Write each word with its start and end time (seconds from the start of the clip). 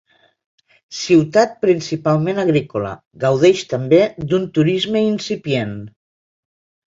Ciutat 0.99 1.51
principalment 1.65 2.41
agrícola, 2.43 2.93
gaudeix 3.25 3.61
també 3.75 3.99
d'un 4.31 4.47
turisme 4.57 5.05
incipient. 5.11 5.77